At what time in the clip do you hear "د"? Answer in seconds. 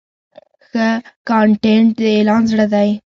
1.99-2.01